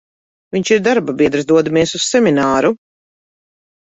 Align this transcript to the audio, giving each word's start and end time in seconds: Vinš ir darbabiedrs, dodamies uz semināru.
Vinš 0.55 0.69
ir 0.75 0.79
darbabiedrs, 0.85 1.45
dodamies 1.51 1.93
uz 1.99 2.05
semināru. 2.13 2.73